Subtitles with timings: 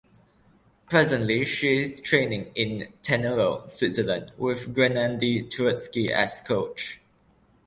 [0.89, 6.99] Presently, she is training in Tenero, Switzerland, with Guennadi Touretski as coach.